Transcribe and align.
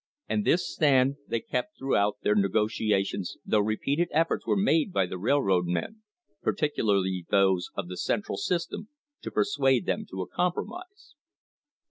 And 0.27 0.43
this 0.45 0.67
stand 0.73 1.17
they 1.27 1.41
kept 1.41 1.77
throughout 1.77 2.17
their 2.23 2.33
negotiations 2.33 3.37
though 3.45 3.59
repeated 3.59 4.07
efforts 4.11 4.47
were 4.47 4.57
made 4.57 4.91
by 4.91 5.05
the 5.05 5.19
railroad 5.19 5.67
men, 5.67 6.01
particularly 6.41 7.27
those 7.29 7.69
of 7.75 7.87
the 7.87 7.97
Central 7.97 8.37
system, 8.39 8.87
to 9.21 9.29
persuade 9.29 9.85
them 9.85 10.07
to 10.09 10.23
a 10.23 10.27
compromise. 10.27 11.13